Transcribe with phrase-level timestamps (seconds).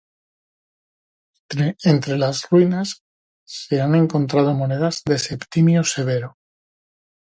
[1.83, 3.03] Entre las ruinas
[3.45, 6.39] se han encontrado monedas de Septimio Severo.